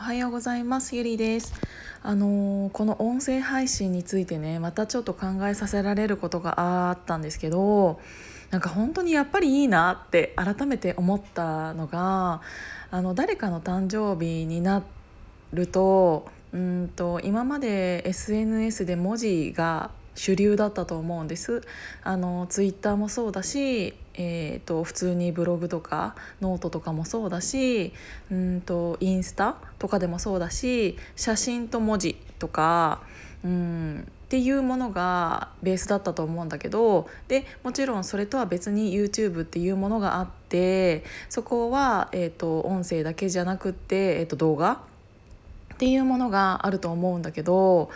[0.00, 0.94] はようございます。
[0.94, 1.52] ゆりです。
[2.04, 7.98] あのーこの音声配信についてねまたちょっと考えさせられることがあったんですけど
[8.50, 12.42] なんか本当にやっぱりいいなって改めて思ったのが
[12.92, 14.84] あの誰かの誕生日にな
[15.52, 21.62] るとうんと今まで SNS で文字が主流だったと思うんです。
[22.04, 27.92] あのツイッターもそうだし、えー、と普通にブログとかノートとかもそうだし
[28.30, 33.00] うんとインスタとかでもそうだし写真と文字とか
[33.44, 44.82] うんっていうものがベースだったと思うんだけどでもちろんそれとは別に YouTube っていうものがあってそこは、えー、と音声だけじゃなくって、えー、と動画
[45.74, 47.88] っていうものがあると思うんだけど、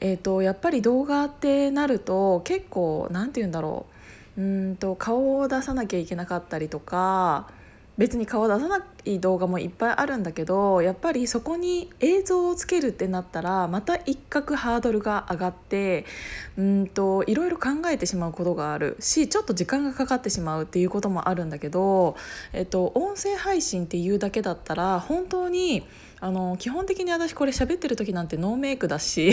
[0.00, 3.97] えー、とやっぱり動画ってなると結構何て言うんだろう。
[4.38, 7.48] うんと顔を出さなきゃいけなかったりとか
[7.98, 16.06] 別に顔を出さない動画もいっぱいあるんだけどやっぱりそこに映像をつけるってなったらまた一角ハードルが上がって
[16.56, 18.96] うんといろいろ考えてしまうことがある。
[19.00, 22.16] しちょっと時間がかかってしまうっていうこともあるんだけど、
[22.52, 25.84] えっと、音声配信っていうだけだったら本当に
[26.20, 29.32] あの基本的に私これ喋ってる時なんてノーメイクだし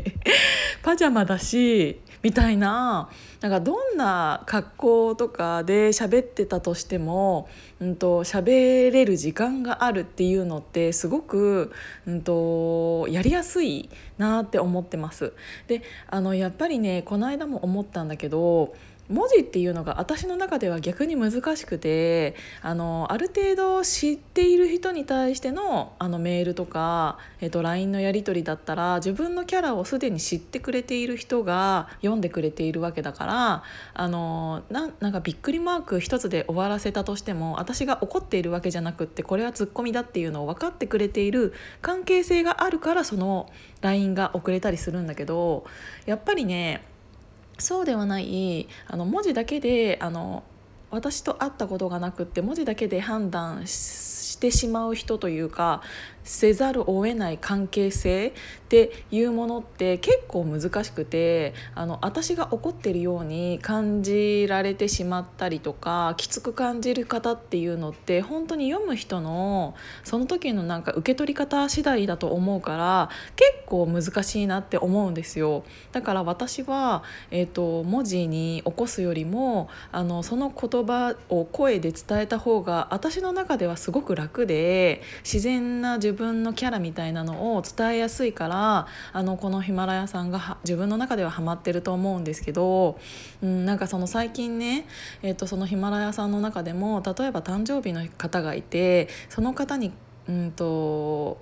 [0.82, 3.08] パジャマだしみたいな
[3.40, 11.70] なんかどんな格好とかで喋ってたとしても、うん、と喋れる時間があるっていうのってすごく、
[12.04, 13.88] うん、とやりやすい
[14.18, 15.34] なって思ってます。
[15.68, 18.74] であのやっぱりねこの間も思ったんだけど
[19.08, 33.62] 文字っていうのが私の中では逆に難しくてあのある程度知っている人に対してのあのメールとか、えっと、LINE のやり取りだったら自分のキャラをすでに知ってくれている人が読んでくれているわけだから
[33.94, 43.50] あのななんかびっくりマーク一つで終わらせたとしても私が怒っているわけじゃなくってこれはツッコミだっていうのを分かってくれている関係性があるからその
[43.82, 45.64] LINE が遅れたりするんだけど
[46.06, 46.82] やっぱりね
[47.58, 50.44] そうではないあの文字だけであの
[50.90, 55.82] 私と会ったことがなくって文字だけで判断してしまう人というか
[56.22, 58.34] せざるを得ない関係性
[58.66, 75.62] っていうものって結構難しくてあの私が怒ってるように感じられてしまったりとかきつく感じる方っていうのって本当に読む人のその時のなんか受け取り方次第だと思うから結構難しいなって思うんですよ。
[75.92, 92.98] だから私は、えー、と文字に起こすよりもあのその言葉を声で伝えた方が私の中ではすごく楽で自然な自分のキャラみたいなのを伝えやすいからあのこのヒマラヤさんが自分の中ではハマってると思うんですけど、
[93.42, 94.86] うん、なんかその最近ね、
[95.22, 99.92] えー、とそのヒマラヤさんの中でも例えば誕生日の方がいてその方に
[100.28, 101.38] うんと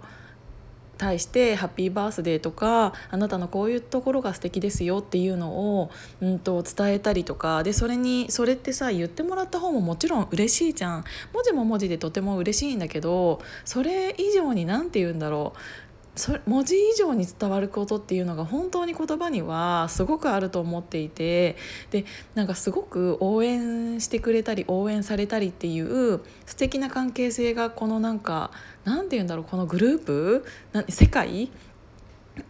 [0.97, 11.04] 対して「ハッピーバースデー」とか「あなたのこういうところが素敵ですよ」っていうのを、うん、と伝えたりとかでそれにそれってさ言ってもらった方ももちろん嬉しいじゃん。
[11.32, 15.58] 文字も文字でとても嬉しいんだけどそれ以上に何て言うんだろう。
[16.16, 21.56] それ文字以上に伝わることっていうのが本当に言葉にはすごくあると思っていて
[21.91, 22.04] で
[22.34, 28.52] なんかすごく応援してくれたり応援されたりっていう素敵な関係性がこのなんか
[28.84, 31.50] なんて言うんだろうこのグループな世界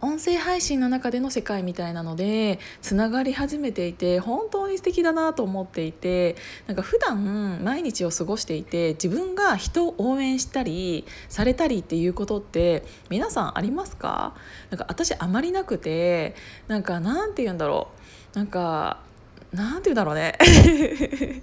[0.01, 6.35] 音声配信の中での世界みたいなのでつながり始めていて本当に素敵だなと思っていて
[6.65, 14.33] なんか普段毎日を過ごしていて自分が人を応援したりされたりっていうことって皆さんありますか？
[14.71, 16.35] なんか私あまりなくて
[16.67, 17.89] なんかなんて言うんだろ
[18.33, 18.37] う。
[18.37, 18.99] なんか
[19.55, 20.37] なんて言うんだろうね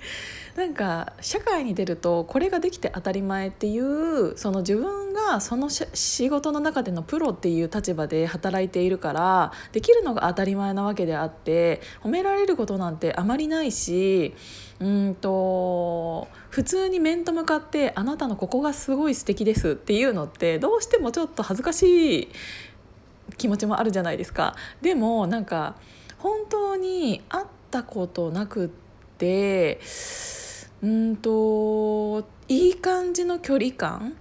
[0.57, 14.35] なんか社会に出るとこれができて当たり前っていうその自分がその仕事の中でのプロっていう立場で働いているからできるのが当たり前なわけであって褒められることなんてあまりないし
[14.79, 22.29] うんと普通に面と向かって「あなたのここがすごい素敵です」っていうのってどうしてもちょっと恥ずかしい
[23.39, 24.55] 気持ちもあるじゃないですか。
[24.83, 25.77] でもなんか
[26.19, 28.69] 本当に会ったことなくっ
[29.19, 29.81] て
[30.83, 34.15] うんといい感じの距離感？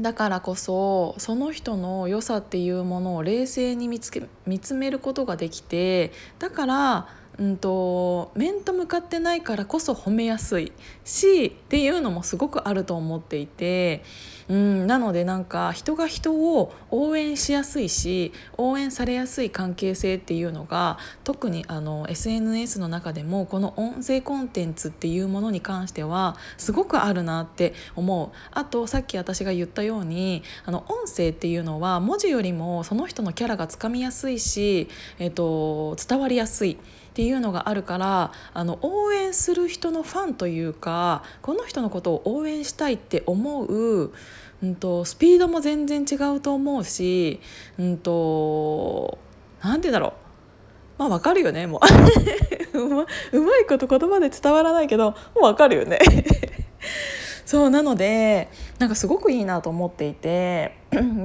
[0.00, 7.08] だからこそその人の良さっていうものを冷静に見つけ見つめることができてだから
[7.38, 10.72] うんと面と向かってないからこそ褒めやすい
[11.04, 14.02] しっていうのもすごくあると思っていて、
[14.48, 34.88] うん、なのでなんか人が人を応援しやすいし応援されやすい関係性っていうのが特にあの SNS の中でもこの音声コンテンツっていうものに関してはすごくあるなって思うあとさっき私が言ったようにあの音声っていうのは文字よりもその人のキャラがつかみやすいし、
[35.18, 36.78] えっと、伝わりやすい。
[37.14, 44.12] っていうのがあるからあの応援する人のファンというかこの人のことを応援したいって思う、
[44.64, 47.40] うんと、スピードも全然違うと思うし、
[47.78, 49.18] うんと、
[49.62, 50.12] なんて言うんだろう。
[50.98, 51.80] まあわかるよねも
[52.74, 52.78] う。
[52.78, 55.98] うまうまいこと言葉で伝わらないけどもうわかるよね。
[57.44, 60.76] そうなのでなんかすごくいいなと思っていて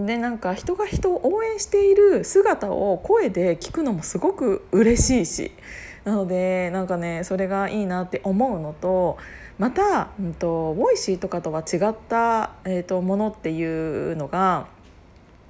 [0.06, 5.52] でなんか人が人を応援している姿を声で聞くのもすごく嬉しいし
[6.04, 9.18] なのでなんかねそれがいいなって思うのと
[9.60, 14.68] また、うんと、 Voicy とかとは違った、えーと、ものっていうのが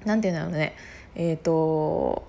[0.04, 0.74] 何て言うんだろうね。
[1.14, 2.24] えっ、ー、と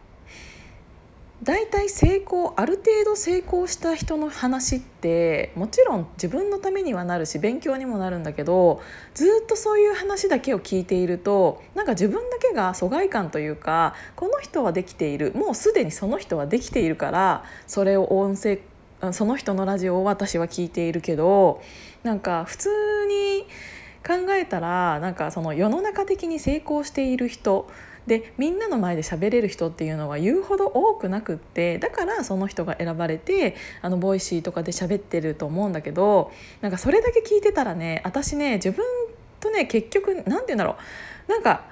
[1.44, 8.80] 大体成功ある程度成功した人の話ってもちろん自分のためにはなるし勉強にもなるんだけど
[9.16, 18.60] ずっとそういう話だけを聞いているとなんか自分だけが疎外感というかこの人はできているもうすでにその人はできているからそれを音声
[19.12, 21.64] その人のラジオを私は聞いているけど
[22.04, 22.70] なんか普通
[23.08, 23.48] に
[24.06, 27.68] 考えたらなんかその世の中的に成功している人
[28.08, 36.32] でみんなの前で喋れる人っていうのは言うほど多くなくってだからその人が選ばれてあの Voicy とかで喋ってると思うんだけど
[36.62, 38.84] なんかそれだけ聞いてたらね私ね自分
[39.40, 40.78] とね結局何て言うんだろ
[41.28, 41.66] うなんか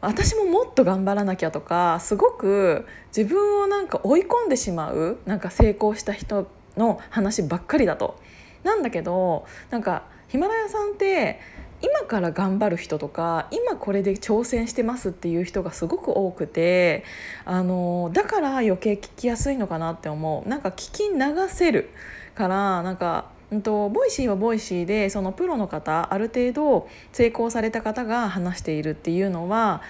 [0.00, 2.86] 私ももっと頑張らなきゃとかすごく
[3.16, 8.18] 自分をなんか追い込んでしまうなんか成功した人の話ばっかりだと。
[8.64, 11.40] なんだけどなんかヒマラヤさんって
[11.82, 17.04] 今から頑張る人とか今これで挑戦してますっていう人がすごく多くて
[17.44, 20.48] あのだから余計聞きやすいのかなって思う。
[20.48, 21.90] なんか聞き流せる
[22.34, 29.82] からなんかうんと、 Voicy は Voicy でそのプロの方ある程度成功された方が話しているっていうのは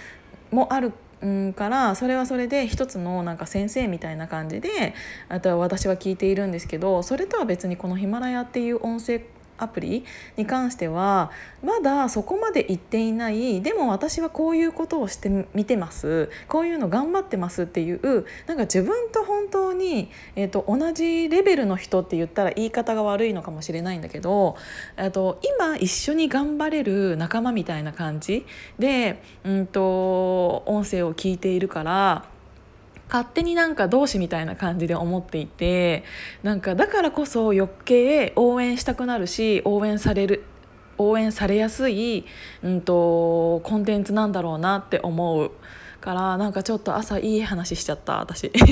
[0.51, 0.93] もある
[1.23, 4.95] うんからそれはそれで一つのなんか先生みたいな感じで
[5.29, 9.21] あとは私は聞いているんですけどそれとは別にこのヒマラヤっていう音声
[9.63, 10.05] アプリ
[10.37, 11.31] に関しては
[11.63, 24.57] まだそこまで行っていないでも私はこういうことをしてみてますこういうの頑張ってますっていうなんか自分と本当に、えーと、同じレベルの人って言ったら言い方が悪いのかもしれないんだけど
[25.13, 28.45] と今一緒に頑張れる仲間みたいな感じ
[28.79, 32.32] で、うんと音声を聞いているから。
[33.13, 36.03] 勝手になんか同志みたいな感じで思っていて
[36.43, 40.45] なんかだからこそ余計応援したくなるし応援される
[40.97, 42.25] 応援されやすい、
[42.63, 45.51] うんと、コンテンツなんだろうなって思う
[46.01, 48.51] からなんかちょっと朝いい話しちゃった私。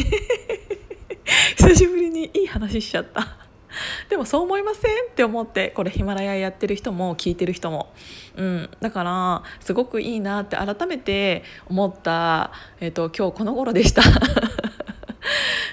[1.56, 3.39] 久しぶりにいい話しちゃった。
[4.08, 7.92] でもそう思いませんって思ってこれヒマラヤやってる人も聞いてる人も、
[8.36, 14.02] うん、だからすごくいいなって改めて思った、えーと、今日この頃でした。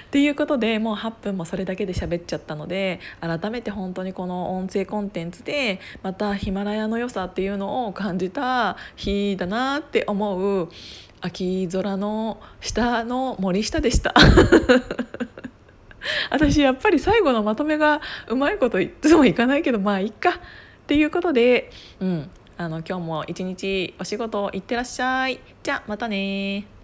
[0.08, 10.70] っていうことでもう8分もそれだけで喋っちゃったので改めて本当にこの音声コンテンツでまたヒマラヤの良さっていうのを感じた日だなって思う
[11.20, 14.14] 秋空の下の森下でした。
[16.30, 20.30] 私やっぱり最後のまとめがうまいこといつもいかないけどまあいっか。
[20.30, 20.32] っ
[20.88, 21.70] ていうことで、
[22.00, 25.38] うん、あの今日も一日お仕事行ってらっしゃい。
[25.62, 26.77] じゃあまたね